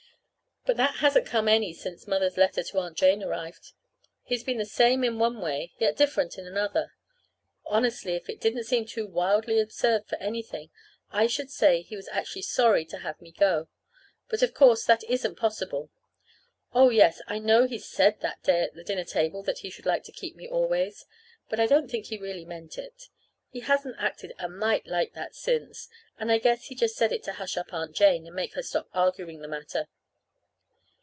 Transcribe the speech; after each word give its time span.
But 0.63 0.77
that 0.77 0.97
hasn't 0.97 1.25
come 1.25 1.47
any 1.47 1.73
since 1.73 2.05
Mother's 2.05 2.37
letter 2.37 2.61
to 2.61 2.77
Aunt 2.77 2.95
Jane 2.95 3.23
arrived. 3.23 3.71
He's 4.21 4.43
been 4.43 4.59
the 4.59 4.63
same 4.65 5.03
in 5.03 5.17
one 5.17 5.41
way, 5.41 5.73
yet 5.79 5.97
different 5.97 6.37
in 6.37 6.45
another. 6.45 6.93
Honestly, 7.65 8.13
if 8.13 8.29
it 8.29 8.39
didn't 8.39 8.65
seem 8.65 8.85
too 8.85 9.07
wildly 9.07 9.59
absurd 9.59 10.05
for 10.05 10.17
anything, 10.19 10.69
I 11.09 11.25
should 11.25 11.49
say 11.49 11.81
he 11.81 11.95
was 11.95 12.07
actually 12.09 12.43
sorry 12.43 12.85
to 12.85 12.99
have 12.99 13.19
me 13.19 13.31
go. 13.31 13.69
But, 14.29 14.43
of 14.43 14.53
course, 14.53 14.85
that 14.85 15.03
isn't 15.05 15.33
possible. 15.35 15.89
Oh, 16.73 16.91
yes, 16.91 17.23
I 17.25 17.39
know 17.39 17.65
he 17.65 17.79
said 17.79 18.19
that 18.19 18.43
day 18.43 18.61
at 18.61 18.75
the 18.75 18.83
dinner 18.83 19.03
table 19.03 19.41
that 19.41 19.59
he 19.59 19.71
should 19.71 19.87
like 19.87 20.03
to 20.03 20.11
keep 20.11 20.35
me 20.35 20.47
always. 20.47 21.07
But 21.49 21.59
I 21.59 21.65
don't 21.65 21.89
think 21.89 22.05
he 22.05 22.19
really 22.19 22.45
meant 22.45 22.77
it. 22.77 23.05
He 23.49 23.61
hasn't 23.61 23.95
acted 23.97 24.33
a 24.37 24.47
mite 24.47 24.85
like 24.85 25.13
that 25.13 25.33
since, 25.33 25.89
and 26.19 26.31
I 26.31 26.37
guess 26.37 26.65
he 26.65 26.75
said 26.77 27.11
it 27.11 27.15
just 27.21 27.25
to 27.25 27.33
hush 27.33 27.57
up 27.57 27.73
Aunt 27.73 27.95
Jane, 27.95 28.27
and 28.27 28.35
make 28.35 28.53
her 28.53 28.61
stop 28.63 28.89
arguing 28.93 29.39
the 29.41 29.47
matter. 29.47 29.87